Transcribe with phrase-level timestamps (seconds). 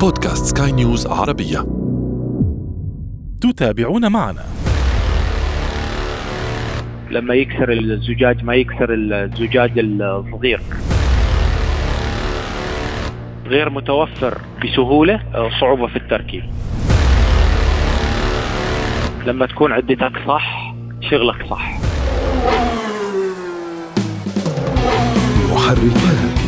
[0.00, 1.66] بودكاست سكاي نيوز عربية.
[3.40, 4.44] تتابعون معنا.
[7.10, 10.60] لما يكسر الزجاج ما يكسر الزجاج الصغير
[13.46, 15.20] غير متوفر بسهولة
[15.60, 16.42] صعوبة في التركيب.
[19.26, 20.74] لما تكون عدتك صح
[21.10, 21.78] شغلك صح.
[25.52, 26.47] محركات.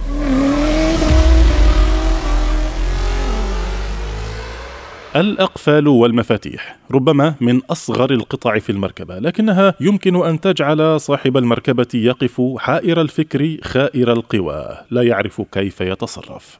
[5.15, 12.41] الأقفال والمفاتيح ربما من أصغر القطع في المركبة لكنها يمكن أن تجعل صاحب المركبة يقف
[12.57, 16.59] حائر الفكر خائر القوى لا يعرف كيف يتصرف.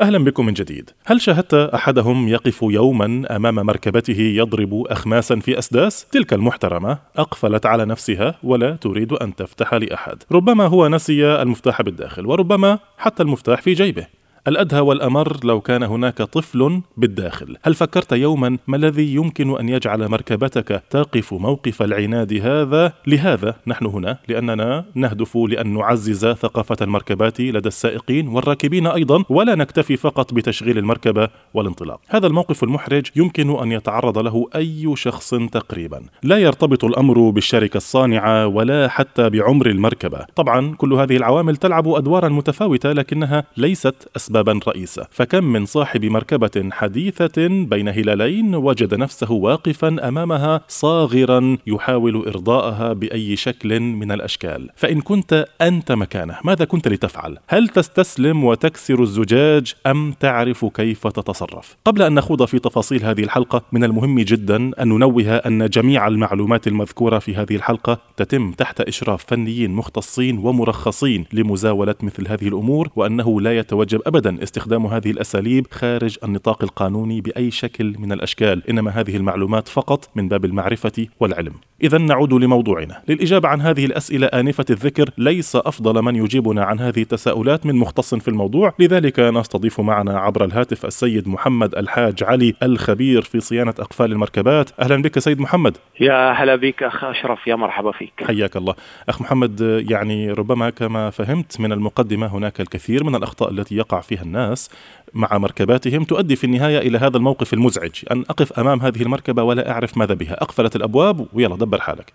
[0.00, 0.90] أهلا بكم من جديد.
[1.06, 7.84] هل شاهدت أحدهم يقف يوما أمام مركبته يضرب اخماسا في أسداس؟ تلك المحترمة أقفلت على
[7.84, 10.22] نفسها ولا تريد أن تفتح لأحد.
[10.32, 14.19] ربما هو نسي المفتاح بالداخل وربما حتى المفتاح في جيبه.
[14.48, 17.56] الأدهى والأمر لو كان هناك طفل بالداخل.
[17.62, 23.86] هل فكرت يوما ما الذي يمكن أن يجعل مركبتك تقف موقف العناد هذا؟ لهذا نحن
[23.86, 30.78] هنا لأننا نهدف لأن نعزز ثقافة المركبات لدى السائقين والراكبين أيضا ولا نكتفي فقط بتشغيل
[30.78, 32.00] المركبة والانطلاق.
[32.08, 36.02] هذا الموقف المحرج يمكن أن يتعرض له أي شخص تقريبا.
[36.22, 40.26] لا يرتبط الأمر بالشركة الصانعة ولا حتى بعمر المركبة.
[40.36, 46.70] طبعا كل هذه العوامل تلعب أدوارا متفاوتة لكنها ليست أسبابا رئيسة فكم من صاحب مركبة
[46.72, 55.00] حديثة بين هلالين وجد نفسه واقفا أمامها صاغرا يحاول إرضاءها بأي شكل من الأشكال فإن
[55.00, 62.02] كنت أنت مكانه ماذا كنت لتفعل؟ هل تستسلم وتكسر الزجاج أم تعرف كيف تتصرف؟ قبل
[62.02, 67.18] أن نخوض في تفاصيل هذه الحلقة من المهم جدا أن ننوه أن جميع المعلومات المذكورة
[67.18, 73.58] في هذه الحلقة تتم تحت إشراف فنيين مختصين ومرخصين لمزاولة مثل هذه الأمور وأنه لا
[73.58, 79.68] يتوجب أبدا استخدام هذه الأساليب خارج النطاق القانوني بأي شكل من الأشكال، إنما هذه المعلومات
[79.68, 81.52] فقط من باب المعرفة والعلم.
[81.82, 87.02] اذا نعود لموضوعنا، للإجابة عن هذه الأسئلة آنفة الذكر ليس أفضل من يجيبنا عن هذه
[87.02, 93.22] التساؤلات من مختص في الموضوع، لذلك نستضيف معنا عبر الهاتف السيد محمد الحاج علي الخبير
[93.22, 95.76] في صيانة أقفال المركبات، أهلا بك سيد محمد.
[96.00, 98.74] يا هلا بك أخ أشرف يا مرحبا فيك حياك الله.
[99.08, 104.22] أخ محمد يعني ربما كما فهمت من المقدمة هناك الكثير من الأخطاء التي يقع فيها
[104.22, 104.70] الناس
[105.14, 108.04] مع مركباتهم تؤدي في النهاية إلى هذا الموقف المزعج.
[108.12, 112.12] أن أقف أمام هذه المركبة ولا أعرف ماذا بها، أقفلت الأبواب ويلا دبر حالك.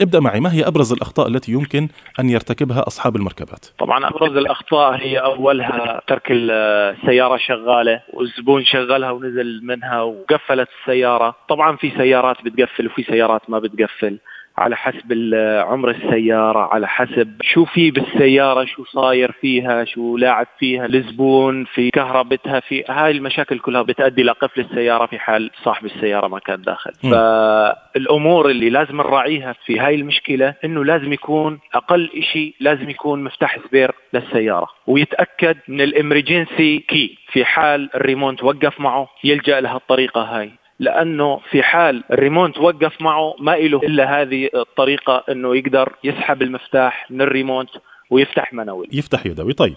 [0.00, 0.40] ابدأ معي.
[0.40, 1.88] ما هي أبرز الأخطاء التي يمكن
[2.20, 9.60] أن يرتكبها أصحاب المركبات؟ طبعا أبرز الأخطاء هي أولها ترك السيارة شغالة والزبون شغلها ونزل
[9.62, 11.36] منها وقفلت السيارة.
[11.48, 14.18] طبعا في سيارات بتقفل وفي سيارات ما بتقفل.
[14.58, 15.34] على حسب
[15.66, 21.90] عمر السيارة على حسب شو في بالسيارة شو صاير فيها شو لاعب فيها الزبون في
[21.90, 26.90] كهربتها في هاي المشاكل كلها بتؤدي لقفل السيارة في حال صاحب السيارة ما كان داخل.
[27.04, 27.10] م.
[27.10, 33.58] فالأمور اللي لازم نراعيها في هاي المشكلة إنه لازم يكون أقل إشي لازم يكون مفتاح
[33.68, 34.68] spare للسيارة.
[34.86, 40.50] ويتأكد من ال emergency key في حال الريموت وقف معه يلجأ لها الطريقة هاي.
[40.78, 47.10] لأنه في حال الريموت وقف معه ما له إلا هذه الطريقة إنه يقدر يسحب المفتاح
[47.10, 47.70] من الريموت
[48.10, 49.74] ويفتح manual يفتح يدوي طيب.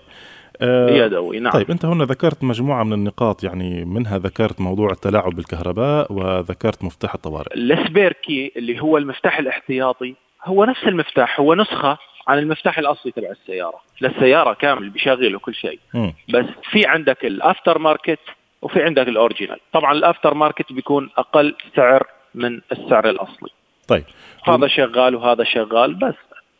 [0.62, 5.35] آه، يدوي نعم طيب أنت هنا ذكرت مجموعة من النقاط يعني منها ذكرت موضوع التلاعب
[5.35, 7.53] بالكهرباء وذكرت مفتاح الطوارئ.
[7.56, 10.16] السبير كي اللي هو المفتاح الاحتياطي
[10.46, 11.97] هو نفس المفتاح هو نسخة
[12.28, 16.14] عن المفتاح الأصلي تبع السيارة للسياره كامل بيشغل وكل شيء مم.
[16.29, 18.19] بس في عندك ال after market
[18.61, 19.59] وفي عندك ال original.
[19.73, 23.49] طبعا ال after market بيكون أقل سعر من السعر الأصلي.
[23.87, 24.03] طيب.
[24.47, 26.13] هذا شغال وهذا شغال بس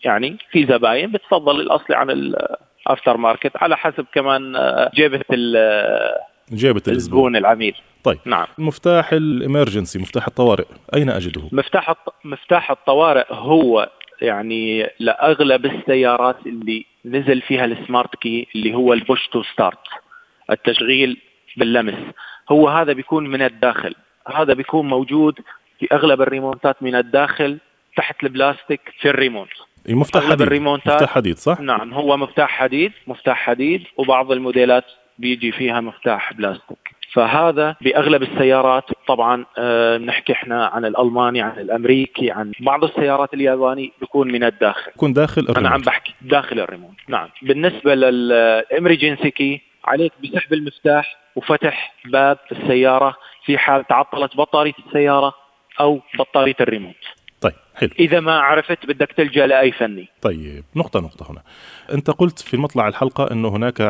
[0.04, 6.18] يعني في زباين بتفضل الأصلي عن ال after market على حسب كمان آه، جيبة ال-
[6.52, 6.96] جيبة الزبون.
[6.96, 7.76] الزبون العميل.
[8.04, 8.18] طيب.
[8.26, 8.48] نعم.
[8.58, 10.66] مفتاح ال emergency مفتاح الطوارئ
[10.96, 13.90] أين أجده؟ مفتاح الط- مفتاح الطوارئ هو
[14.22, 19.78] يعني لأغلب السيارات اللي نزل فيها ال smart key اللي هو ال push to start.
[20.52, 21.18] التشغيل
[21.58, 22.14] باللمس.
[22.52, 23.96] هو هذا بيكون من الداخل.
[24.36, 25.40] هذا بيكون موجود
[25.80, 27.58] في أغلب الريموتات من الداخل
[27.98, 29.50] تحت البلاستيك في الريموت.
[29.90, 30.42] مفتاح حديد.
[30.42, 34.86] الريموتات مفتاح حديد صح؟ نعم هو مفتاح حديد مفتاح حديد وبعض الموديلات
[35.20, 36.98] بيجي فيها مفتاح بلاستيك.
[37.14, 43.92] فهذا بأغلب السيارات طبعا آه، نحكي إحنا عن الألماني عن الأمريكي عن بعض السيارات الياباني
[44.00, 44.92] بيكون من الداخل.
[44.96, 51.18] يكون داخل أنا عم الريموت بحكي داخل الريموت نعم بالنسبة للامريجنسي كي عليك بسحب المفتاح
[51.36, 55.34] وفتح باب السيارة في حال تعطلت بطارية السيارة
[55.80, 57.17] أو بطارية الريموت.
[57.42, 57.90] طيب حلو.
[58.00, 60.08] إذا ما عرفت بدك تلجأ لأي فني.
[60.22, 61.42] طيب نقطة نقطة هنا.
[61.94, 63.82] أنت قلت في مطلع الحلقة أنه هناك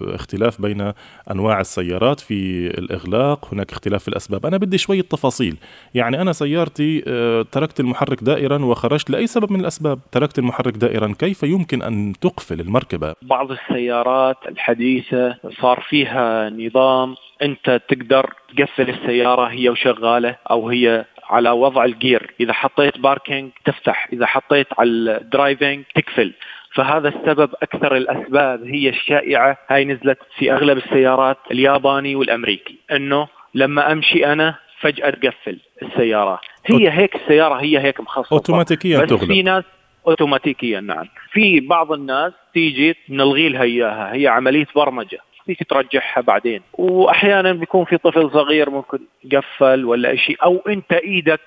[0.00, 0.92] اختلاف بين
[1.30, 4.46] أنواع السيارات في الإغلاق هناك اختلاف في الأسباب.
[4.46, 5.56] أنا بدي شوية تفاصيل.
[5.94, 9.98] يعني أنا سيارتي آه، تركت المحرك دائرا وخرجت لأي سبب من الأسباب.
[10.12, 11.14] تركت المحرك دائرا.
[11.18, 19.46] كيف يمكن أن تقفل المركبة؟ بعض السيارات الحديثة صار فيها نظام أنت تقدر تقفل السيارة
[19.46, 22.30] هي وشغالة أو هي على وضع الجير.
[22.40, 26.32] إذا حطيت parking تفتح إذا حطيت على ال driving تقفل.
[26.74, 32.78] فهذا السبب أكثر الأسباب هي الشائعة هاي نزلت في أغلب السيارات الياباني والأمريكي.
[32.92, 36.40] إنه لما أمشي أنا فجأة تقفل السيارة.
[36.66, 39.64] هي هيك السيارة هي هيك مخصصه أوتوماتيكيا بس في تغلق ناس
[40.06, 41.04] اوتوماتيكيا نعم.
[41.32, 45.18] في بعض الناس تيجي نلغي لها إياها هي عملية برمجة.
[45.48, 46.60] فيك ترجعها بعدين.
[46.72, 48.98] وأحيانا بيكون في طفل صغير ممكن
[49.32, 51.40] قفل ولا شيء أو أنت إيدك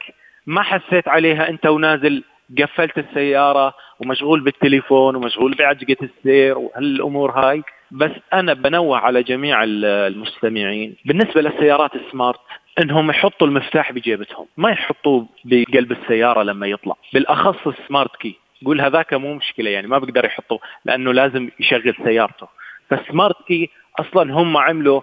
[0.45, 2.23] ما حسيت عليها أنت ونازل
[2.59, 7.63] قفلت السيارة ومشغول بالتليفون ومشغول بعجقة السير وهالأمور هاي.
[7.91, 12.39] بس أنا بنوه على جميع ال- المستمعين بالنسبة للسيارات السمارت
[12.81, 16.95] إنهم يحطوا المفتاح بجيبتهم ما يحطوه بقلب السيارة لما يطلع.
[17.13, 18.35] بالأخص السمارت كي.
[18.65, 22.47] قول هذاك مو مشكلة يعني ما بقدر يحطه لأنه لازم يشغل سيارته.
[22.89, 25.01] فال smart key أصلا هم عملوا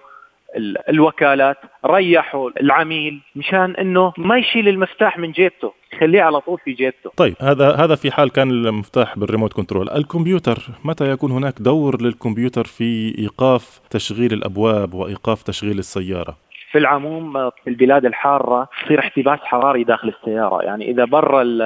[0.56, 1.56] ال- الوكالات
[1.86, 7.10] ريحوا العميل مشان إنه ما يشيل المفتاح من جيبته يخليه على طول في جيبته.
[7.16, 9.90] طيب هذا هذا في حال كان المفتاح بالريموت كنترول.
[9.90, 16.36] الكمبيوتر متى يكون هناك دور للكمبيوتر في إيقاف تشغيل الأبواب وإيقاف تشغيل السيارة؟
[16.72, 20.62] في العموم في البلاد الحارة تصير احتباس حراري داخل السيارة.
[20.62, 21.62] يعني إذا برا ال-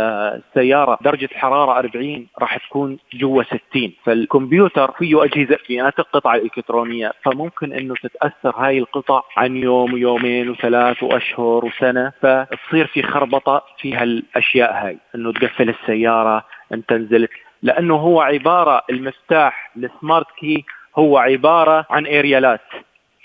[0.49, 7.72] السيارة درجة الحرارة 40 راح تكون جوا 60 فالكمبيوتر فيه أجهزة فيناتك قطع إلكترونية فممكن
[7.72, 12.12] أنه تتأثر هاي القطع عن يوم ويومين وثلاث وأشهر وسنة.
[12.22, 17.31] فتصير في خربطة في هالأشياء هاي أنه تقفل السيارة أنت نزلت
[17.62, 20.64] لأنه هو عبارة المفتاح السمارت كي
[20.99, 22.60] هو عبارة عن أريالات.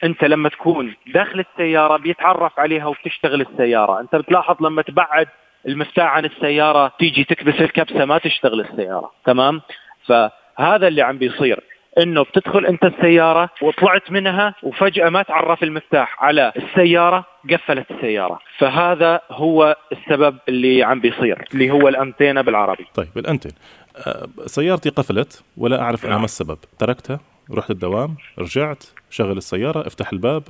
[0.04, 4.00] أنت لما تكون داخل السيارة بيتعرف عليها وبتشتغل السيارة.
[4.00, 5.28] أنت بتلاحظ لما تبعد
[5.68, 9.12] المفتاح عن السيارة تيجي تكبس الكبسة ما تشتغل السيارة.
[9.26, 9.62] تمام؟
[10.06, 11.60] فهذا اللي عم بيصير.
[11.98, 18.40] إنه بتدخل أنت السيارة وطلعت منها وفجأة ما تعرف المفتاح على السيارة قفلت السيارة.
[18.58, 22.86] فهذا هو السبب اللي عم بيصير اللي هو الأنتينا بالعربي.
[22.96, 23.52] طيب الأنتن
[24.08, 26.22] آه، سيارتي قفلت ولا أعرف أنا نعم.
[26.22, 26.58] ما السبب.
[26.80, 27.20] تركتها؟
[27.52, 30.44] رحت الدوام رجعت شغل السيارة افتح الباب.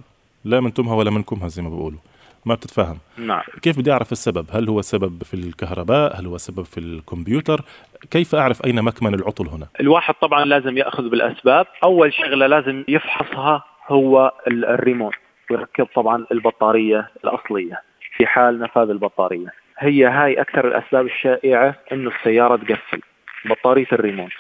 [0.46, 2.00] لا من تمها ولا منكمها زي ما بيقولوا.
[2.46, 3.42] ما بتتفاهم نعم.
[3.62, 7.62] كيف بدي أعرف السبب؟ هل هو السبب في الكهرباء؟ هل هو السبب في الكمبيوتر؟
[8.12, 11.66] كيف أعرف أين مكمن العطل هنا؟ الواحد طبعا لازم يأخذ بالأسباب.
[11.84, 15.14] أول شغلة لازم يفحصها هو ال- الريموت
[15.52, 17.82] ويركب طبعا البطارية الأصلية
[18.18, 19.54] في حال نفاذ البطارية.
[19.80, 23.02] هي هاي أكثر الأسباب الشائعة إنه السيارة تقفل
[23.46, 24.32] بطارية الريموت.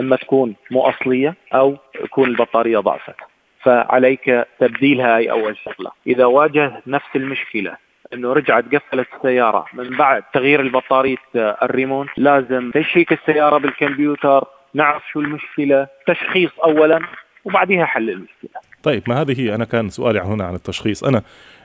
[0.00, 3.14] أما تكون مو أصلية أو تكون البطارية ضعفت.
[3.62, 5.90] فعليك تبديلها هاي أول شغلة.
[6.06, 7.76] إذا واجه نفس المشكلة
[8.14, 15.20] إنه رجعت قفلت السيارة من بعد تغيير البطارية الريموت لازم تشيك السيارة بالكمبيوتر نعرف شو
[15.20, 17.00] المشكلة تشخيص اولا
[17.44, 18.60] وبعدها حل المشكلة.
[18.86, 21.04] طيب ما هذه هي؟ أنا كان سؤالي هنا عن التشخيص.
[21.04, 21.22] أنا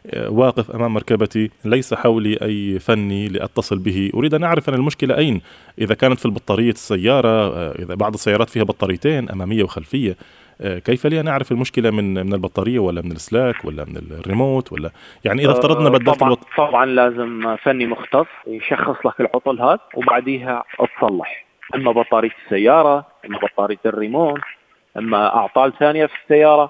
[0.07, 4.11] آه، واقف أمام مركبتي ليس حولي أي فني لأتصل به.
[4.15, 5.41] أريد أن أعرف أن المشكلة أين؟
[5.79, 10.15] إذا كانت في البطارية السيارة آه، إذا بعض السيارات فيها بطاريتين أمامية وخلفية
[10.61, 14.73] آه، كيف لي أن أعرف المشكلة من من البطارية ولا من السلك ولا من الريموت
[14.73, 14.91] ولا؟
[15.25, 16.47] يعني إذا افترضنا بدلت طبعا البط...
[16.57, 20.63] طبعا لازم فني مختص يشخص لك العطل هذا وبعديها
[20.99, 24.41] تصلح إما بطارية السيارة إما بطارية الريموت
[24.97, 26.69] إما أعطال ثانية في السيارة.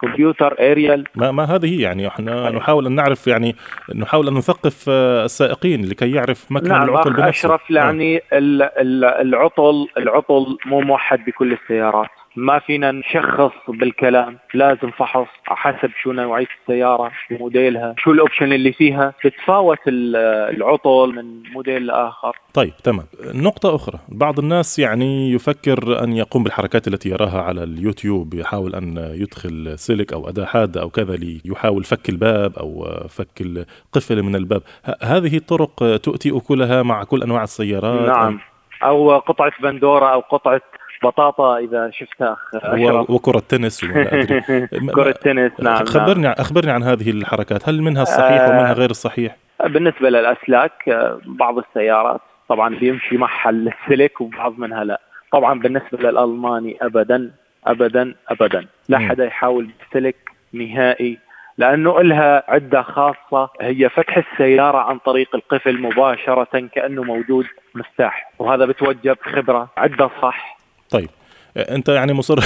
[0.00, 2.54] كمبيوتر اريال ما ما هذه هي يعني إحنا طيب.
[2.54, 3.56] نحاول أن نعرف يعني
[3.94, 7.70] نحاول أن نثقف آه، السائقين لكي يعرف مكمن نعم العطل بنفسه أشرف.
[7.70, 15.90] يعني ال- العطل العطل مو موحد بكل السيارات ما فينا نشخص بالكلام لازم فحص حسب
[16.02, 19.14] شو نوعية السيارة شو موديلها شو الأوبشن اللي فيها.
[19.24, 20.16] بتفاوت ال-
[20.56, 22.36] العطل من موديل لآخر.
[22.54, 23.06] طيب تمام.
[23.34, 23.98] نقطة أخرى.
[24.08, 30.12] بعض الناس يعني يفكر أن يقوم بالحركات التي يراها على اليوتيوب يحاول أن يدخل سلك
[30.12, 34.62] أو أداة حادة أو كذا ليحاول فك الباب أو فك القفل من الباب.
[34.86, 38.38] ه- هذه الطرق تؤتي أكلها مع كل أنواع السيارات؟ نعم.
[38.82, 40.60] أو قطعة بندورة أو قطعة
[41.02, 42.36] بطاطا إذا شفتها
[42.74, 44.40] و- وكرة تنس ولا أدري.
[44.94, 47.68] كرة تنس نعم خبرني عن أخبرني عن هذه الحركات.
[47.68, 48.48] هل منها الصحيح آه.
[48.50, 49.72] ومنها غير الصحيح نعم.
[49.72, 55.00] بالنسبة للأسلاك آه، بعض السيارات طبعا بيمشي معها السلك وبعض منها لا.
[55.32, 57.30] طبعا بالنسبة للألماني ابدا
[57.66, 58.66] ابدا ابدا.
[58.88, 58.98] لا.
[58.98, 60.16] حدا يحاول بالسلك
[60.52, 61.18] نهائي
[61.58, 63.50] لأنه لها عدة خاصة.
[63.60, 68.32] هي فتح السيارة عن طريق القفل مباشرة كأنه موجود مفتاح.
[68.38, 70.59] وهذا بتوجب خبره عدة صح.
[70.90, 71.10] طيب.
[71.56, 72.38] أنت يعني مصر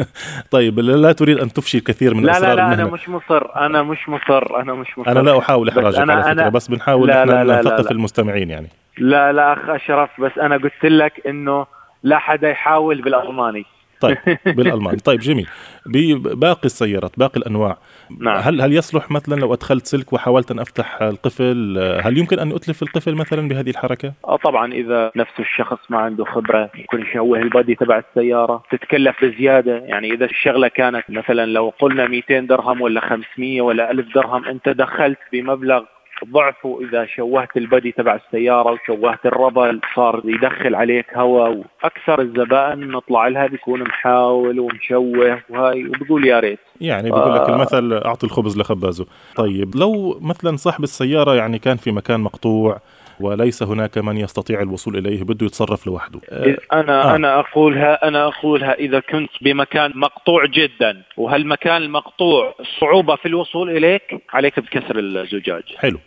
[0.50, 2.90] طيب لا تريد أن تفشي الكثير من لا أسرار لا لا أنا المهنة.
[2.94, 5.10] مش مصر أنا مش مصر أنا مش مصر.
[5.10, 7.90] أنا لا إحراجك أنا- على فكرة أنا- بس بنحاول لا، إحنا لا، لا، لا، نثقف.
[7.90, 8.68] المستمعين يعني.
[8.98, 11.66] لا لا أخ أشرف بس أنا قلت لك إنه
[12.02, 13.64] لا حدا يحاول بالالماني
[14.06, 14.96] طيب بالألماني.
[14.96, 15.46] طيب جميل.
[15.86, 17.78] بباقي السيارات باقي الأنواع.
[18.20, 18.36] نعم.
[18.36, 22.82] هل هل يصلح مثلا لو أدخلت سلك وحاولت أن أفتح القفل هل يمكن أن أتلف
[22.82, 27.74] القفل مثلا بهذه الحركة؟ آه طبعا إذا نفس الشخص ما عنده خبرة يكون يشوه البادي
[27.74, 29.76] تبع السيارة تتكلف بزيادة.
[29.76, 34.68] يعني إذا الشغلة كانت مثلا لو قلنا 200 درهم ولا 500 ولا 1000 درهم أنت
[34.68, 35.82] دخلت بمبلغ
[36.24, 43.28] ضعفه إذا شوهت البادي تبع السيارة وشوهت الربل صار يدخل عليك هواء وأكثر الزبائن نطلع
[43.28, 47.56] لها بيكون محاول ومشوه وهاي وبقول يا ريت يعني بيقول لك آه.
[47.56, 49.06] المثل أعطي الخبز لخبازه
[49.36, 52.80] طيب لو مثلا صاحب السيارة يعني كان في مكان مقطوع
[53.20, 56.20] وليس هناك من يستطيع الوصول إليه بده يتصرف لوحده.
[56.32, 57.12] إذ أنا آه.
[57.12, 57.16] آه.
[57.16, 64.02] أنا اقولها أنا أقولها إذا كنت بمكان مقطوع جدا وهالمكان المقطوع صعوبة في الوصول إليك
[64.32, 65.62] عليك بكسر الزجاج.
[65.76, 65.98] حلو.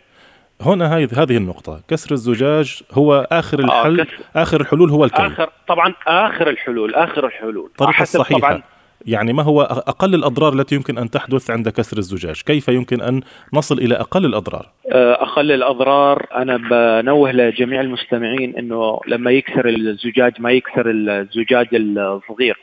[0.60, 1.80] هنا هذه هذه النقطة.
[1.88, 6.94] كسر الزجاج هو آخر آه، الحل كسر- آخر الحلول هو الكي اخر طبعا آخر الحلول
[6.94, 7.66] آخر الحلول.
[7.66, 8.62] الطريقة الصحيحة طبعا
[9.06, 13.20] يعني ما هو أقل الأضرار التي يمكن أن تحدث عند كسر الزجاج؟ كيف يمكن أن
[13.54, 20.50] نصل إلى أقل الأضرار؟ أقل الأضرار أنا بنوه لجميع المستمعين إنه لما يكسر الزجاج ما
[20.50, 22.56] يكسر الزجاج الصغير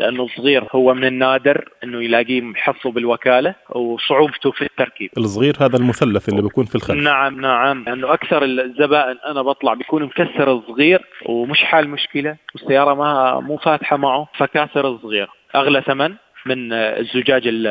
[0.00, 5.10] لأنه الصغير هو من النادر إنه يلاقيه محصه بالوكالة وصعوبته في التركيب.
[5.18, 7.04] الصغير هذا المثلث اللي بيكون في الخلف.
[7.04, 13.40] نعم نعم لأنه أكثر الزبائن أنا بطلع بيكون مكسر الصغير ومش حال مشكلة والسيارة ما
[13.40, 15.28] مو فاتحة معه فكاسر الصغير.
[15.54, 16.14] أغلى ثمن
[16.46, 17.66] من الزجاج ال-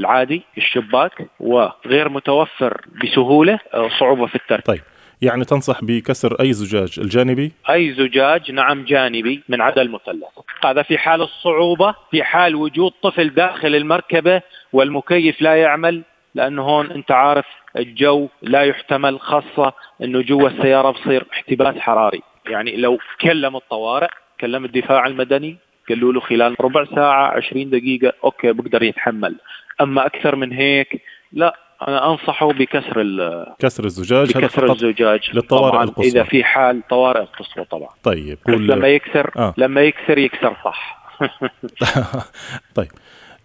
[0.00, 3.58] العادي الشباك وغير متوفر بسهولة
[4.00, 4.80] صعوبة في التركيب طيب
[5.22, 10.24] يعني تنصح بكسر أي زجاج الجانبي؟ أي زجاج نعم جانبي من عدا المثلث.
[10.64, 14.42] هذا في حال الصعوبة في حال وجود طفل داخل المركبة
[14.72, 16.02] والمكيف لا يعمل
[16.34, 22.22] لأنه هون أنت عارف الجو لا يحتمل خاصة إنه جوا السيارة بصير احتباس حراري.
[22.46, 24.08] يعني لو كلم الطوارئ
[24.40, 25.56] كلم الدفاع المدني
[25.88, 29.36] قالوا له خلال ربع ساعة 20 دقيقة أوكي بقدر يتحمل.
[29.80, 31.02] أما أكثر من هيك
[31.32, 31.56] لا
[31.88, 35.30] أنا أنصحه بكسر ال- كسر الزجاج هذا بكسر فقط الزجاج.
[35.34, 36.06] للطوارئ القصوى.
[36.06, 37.88] إذا في حال طوارئ القصوى طبعا.
[38.02, 39.54] طيب بس لما يكسر آه.
[39.56, 40.98] لما يكسر يكسر صح.
[42.74, 42.88] طيب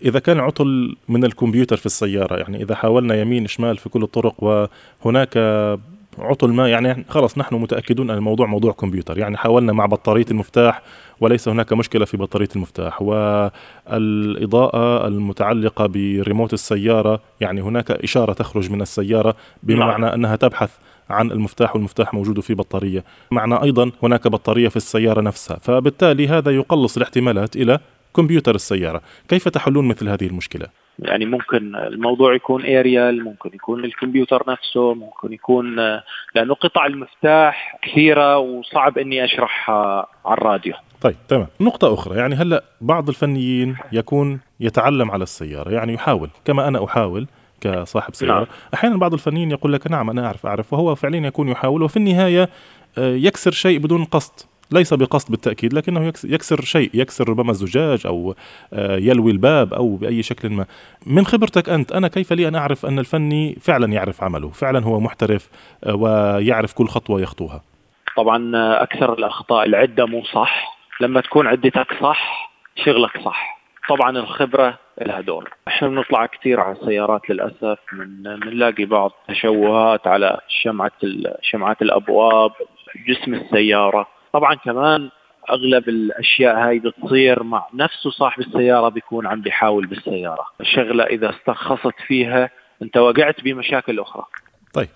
[0.06, 4.44] إذا كان عطل من الكمبيوتر في السيارة يعني إذا حاولنا يمين شمال في كل الطرق
[5.04, 5.38] وهناك
[6.20, 10.82] عطل ما يعني خلاص نحن متأكدون أن الموضوع موضوع كمبيوتر يعني حاولنا مع بطارية المفتاح
[11.20, 18.82] وليس هناك مشكلة في بطارية المفتاح والإضاءة المتعلقة بريموت السيارة يعني هناك إشارة تخرج من
[18.82, 20.04] السيارة بما نعم.
[20.04, 20.72] أنها تبحث
[21.10, 26.52] عن المفتاح والمفتاح موجود في بطارية معنى أيضا هناك بطارية في السيارة نفسها فبالتالي هذا
[26.52, 27.80] يقلص الاحتمالات إلى
[28.16, 34.44] كمبيوتر السيارة كيف تحلون مثل هذه المشكلة؟ يعني ممكن الموضوع يكون اريال ممكن يكون الكمبيوتر
[34.48, 35.76] نفسه ممكن يكون
[36.36, 40.74] لأنه قطع المفتاح كثيرة وصعب إني أشرحها على الراديو.
[41.02, 41.48] طيب تمام.
[41.62, 47.28] نقطة أخرى يعني هلأ بعض الفنيين يكون يتعلم على السيارة يعني يحاول كما أنا أحاول
[47.62, 48.34] كصاحب سيارة.
[48.34, 48.46] نعم.
[48.74, 52.50] أحيانا بعض الفنيين يقول لك نعم أنا أعرف أعرف وهو فعليا يكون يحاول وفي النهاية
[52.98, 54.34] آه، يكسر شيء بدون قصد.
[54.72, 58.36] ليس بقصد بالتأكيد لكنه يكس- يكسر شيء يكسر ربما الزجاج أو
[58.74, 60.66] آه، يلوي الباب أو بأي شكل ما.
[61.06, 65.00] من خبرتك أنت أنا كيف لي أن أعرف أن الفني فعلا يعرف عمله فعلا هو
[65.00, 65.50] محترف
[65.84, 67.62] آه، ويعرف كل خطوة يخطوها؟
[68.18, 68.52] طبعا
[68.84, 70.78] أكثر الأخطاء العدة مو صح.
[71.02, 72.52] لما تكون عدتك صح
[72.86, 73.60] شغلك صح.
[73.90, 75.50] طبعا الخبرة لها دور.
[75.68, 82.52] إحنا بنطلع كثير على السيارات للأسف من بنلاقي بعض تشوهات على شمعة ال- شمعات الأبواب
[83.08, 84.08] جسم السيارة.
[84.34, 85.10] طبعا كمان
[85.50, 90.46] أغلب الأشياء هاي بتصير مع نفسه صاحب السيارة بيكون عم بيحاول بالسيارة.
[90.62, 92.50] الشغلة إذا استرخصت فيها
[92.82, 94.26] أنت وقعت بمشاكل أخرى.
[94.74, 94.88] طيب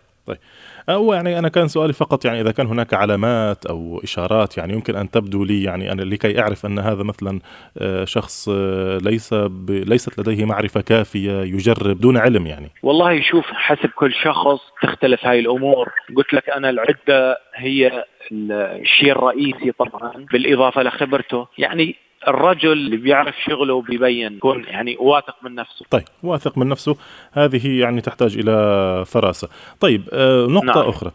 [0.89, 4.96] هو يعني أنا كان سؤالي فقط يعني إذا كان هناك علامات أو إشارات يعني يمكن
[4.96, 7.39] أن تبدو لي يعني أنا لكي أعرف أن هذا مثلا
[7.77, 9.72] آه، شخص آه، ليس ب...
[9.72, 12.72] ليست لديه معرفة كافية يجرب دون علم يعني.
[12.84, 15.89] والله شوف حسب كل شخص تختلف هاي الأمور.
[16.17, 20.25] قلت لك أنا العدة هي الشيء الرئيسي طبعا.
[20.31, 21.96] بالإضافة لخبرته يعني
[22.27, 25.86] الرجل اللي بيعرف شغله بيبين يكون يعني واثق من نفسه.
[25.89, 26.98] طيب واثق من نفسه
[27.31, 29.50] هذه يعني تحتاج إلى فراسة.
[29.79, 30.89] طيب آه نقطة نعم.
[30.89, 31.12] أخرى.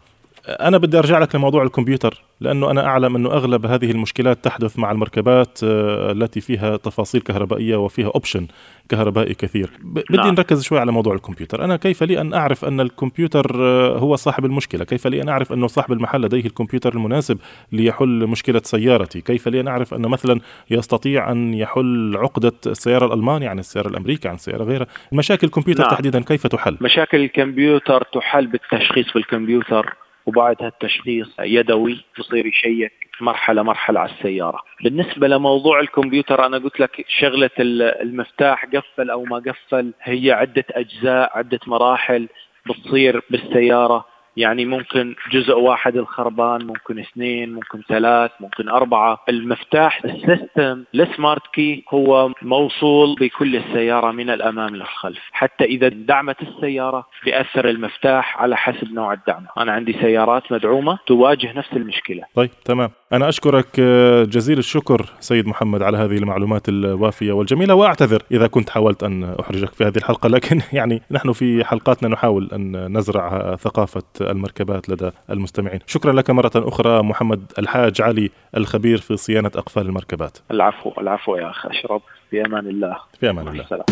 [0.47, 4.91] أنا بدي أرجع لك لموضوع الكمبيوتر لأنه أنا أعلم أنه أغلب هذه المشكلات تحدث مع
[4.91, 8.47] المركبات آه، التي فيها تفاصيل كهربائية وفيها option
[8.89, 9.69] كهربائي كثير.
[9.83, 10.27] بدي نعم.
[10.27, 11.63] نركز شوي على موضوع الكمبيوتر.
[11.63, 15.53] أنا كيف لي أن أعرف أن الكمبيوتر آه، هو صاحب المشكلة؟ كيف لي أن أعرف
[15.53, 17.37] أنه صاحب المحل لديه الكمبيوتر المناسب
[17.71, 20.39] ليحل مشكلة سيارتي؟ كيف لي أن أعرف انه مثلا
[20.71, 25.91] يستطيع أن يحل عقدة السيارة الألماني عن السيارة الأمريكي عن السيارة غيرها؟ مشاكل الكمبيوتر نعم.
[25.91, 30.02] تحديدا كيف تحل؟ مشاكل الكمبيوتر تحل بالتشخيص في الكمبيوتر.
[30.25, 34.59] وبعدها التشخيص يدوي بصير يشيك مرحلة مرحلة على السيارة.
[34.83, 41.37] بالنسبة لموضوع الكمبيوتر أنا قلت لك شغلة المفتاح قفل أو ما قفل هي عدة أجزاء
[41.37, 42.27] عدة مراحل
[42.65, 44.05] بتصير بالسيارة.
[44.37, 49.23] يعني ممكن جزء واحد الخربان ممكن اثنين ممكن ثلاث ممكن أربعة.
[49.29, 55.21] المفتاح ال system ال smart key هو موصول بكل السيارة من الأمام للخلف.
[55.31, 59.45] حتى إذا دعمت السيارة بيأثر المفتاح على حسب نوع الدعم.
[59.57, 62.23] أنا عندي سيارات مدعومة تواجه نفس المشكلة.
[62.35, 62.89] طيب تمام.
[63.13, 68.69] أنا أشكرك آه، جزيل الشكر سيد محمد على هذه المعلومات الوافية والجميلة وأعتذر إذا كنت
[68.69, 74.03] حاولت أن أحرجك في هذه الحلقة لكن يعني نحن في حلقاتنا نحاول أن نزرع ثقافة
[74.21, 75.79] المركبات لدى المستمعين.
[75.87, 80.37] شكرا لك مرة أخرى محمد الحاج علي الخبير في صيانة أقفال المركبات.
[80.51, 82.97] العفو العفو يا أخ أشرف في أمان الله.
[83.19, 83.63] في أمان الله.
[83.63, 83.85] السلام.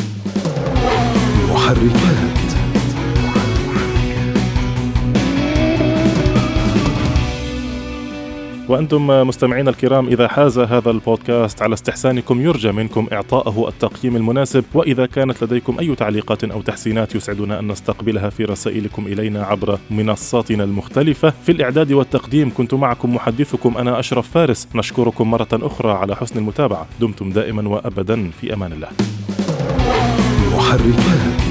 [1.54, 2.51] محركات.
[8.70, 15.06] وأنتم مستمعينا الكرام إذا حاز هذا البودكاست على استحسانكم يرجى منكم إعطائه التقييم المناسب وإذا
[15.06, 21.34] كانت لديكم أي تعليقات أو تحسينات يسعدنا أن نستقبلها في رسائلكم إلينا عبر منصاتنا المختلفة.
[21.46, 24.68] في الإعداد والتقديم كنت معكم محدثكم أنا أشرف فارس.
[24.76, 26.88] نشكركم مرة أخرى على حسن المتابعة.
[27.00, 28.90] دمتم دائما وأبدا في أمان الله.
[30.58, 31.51] محركات.